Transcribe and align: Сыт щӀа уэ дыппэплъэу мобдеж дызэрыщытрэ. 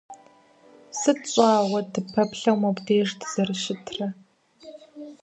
Сыт 0.99 1.19
щӀа 1.31 1.49
уэ 1.69 1.79
дыппэплъэу 1.93 2.57
мобдеж 2.61 3.09
дызэрыщытрэ. 3.19 4.07